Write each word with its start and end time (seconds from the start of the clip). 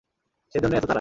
সেইজন্যেই 0.55 0.77
এত 0.77 0.81
তাড়া। 0.81 0.89